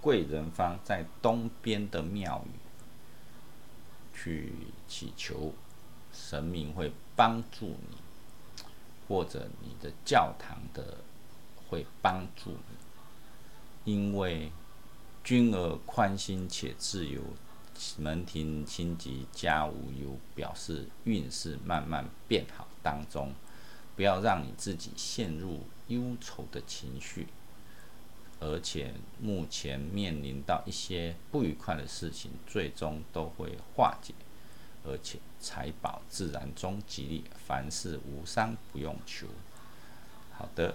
[0.00, 2.58] 贵人方在东边的庙宇。
[4.14, 4.52] 去
[4.86, 5.52] 祈求
[6.12, 7.96] 神明会帮助你，
[9.08, 10.98] 或者你的教堂的
[11.68, 14.52] 会帮助你，因为
[15.24, 17.22] 君儿宽心且自由，
[17.98, 23.32] 门庭清吉家无忧，表示运势慢慢变好当中，
[23.94, 27.28] 不要让你自己陷入忧愁的情绪。
[28.40, 34.12] 而且目前面临到一些不愉快的事情，最终都会化解，
[34.84, 39.28] 而且财宝自然中吉利，凡事无伤，不用求。
[40.32, 40.74] 好的，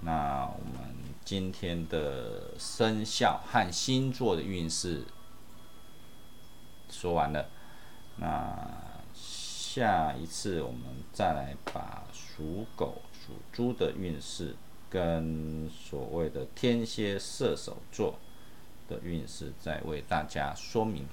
[0.00, 0.94] 那我们
[1.24, 5.04] 今天的生肖和星座的运势
[6.90, 7.48] 说完了，
[8.16, 8.56] 那
[9.14, 10.80] 下一次我们
[11.12, 14.56] 再来把属狗、属猪的运势。
[14.88, 18.14] 跟所谓的天蝎射手座
[18.88, 21.04] 的运势，再为大家说明，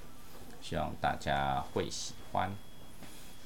[0.62, 2.54] 希望大家会喜欢。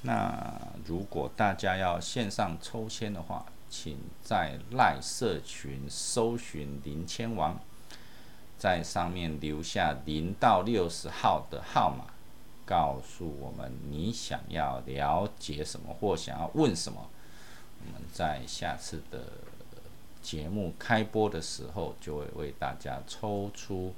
[0.03, 7.61] 那如果大家要线上抽签的话，请在赖社群搜寻林千王，
[8.59, 12.13] 在上面留下零到六十号的号码，
[12.67, 17.11] 告诉我们你想要了解什么或想要问什么，
[17.85, 19.21] 我们在下次的。
[20.21, 23.95] 节目开播的时候，就会为大家抽出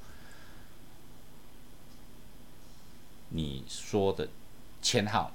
[3.30, 4.28] 你说的
[4.82, 5.32] 签号。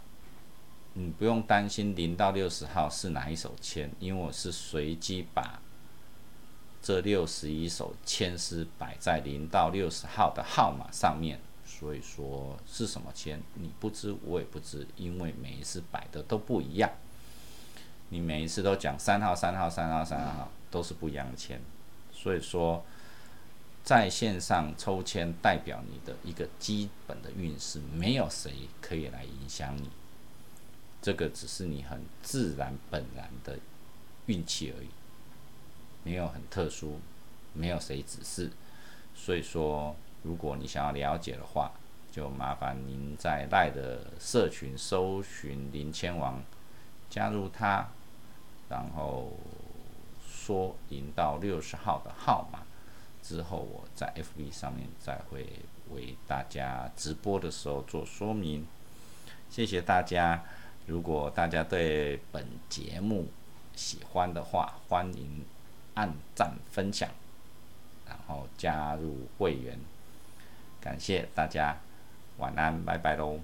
[0.95, 5.61] 你不用担心零到六十号是哪一首签，因为我是随机把
[6.81, 16.89] 这六十一首签诗摆在零到六十号的号码上面，所以说是什么签你不知，我也不知，因为每一次摆的都不一样。
[18.09, 20.51] 你每一次都讲三号、三号、三号、三号。
[20.71, 21.57] 都是不一样的签，
[22.11, 22.83] 所以说
[23.81, 29.89] 在线上抽签代表你的一个基本的运势，没有谁可以来影响你，
[31.05, 33.59] 这个只是你很自然本然的
[34.25, 34.89] 运气而已，
[36.03, 36.99] 没有很特殊，
[37.53, 38.49] 没有谁指示，
[39.13, 41.71] 所以说如果你想要了解的话，
[42.11, 46.41] 就麻烦您在赖的社群搜寻林千王，
[47.07, 47.87] 加入他，
[48.67, 49.31] 然后。
[50.27, 52.59] 说零到六十号的号码
[53.23, 55.47] 之后，我在 FB 上面再会
[55.89, 58.63] 为大家直播的时候做说明。
[59.49, 60.43] 谢谢大家。
[60.85, 63.27] 如果大家对本节目
[63.75, 65.43] 喜欢的话，欢迎
[65.95, 67.09] 按赞分享，
[68.07, 69.79] 然后加入会员。
[70.79, 71.77] 感谢大家，
[72.37, 73.39] 晚安，拜拜喽。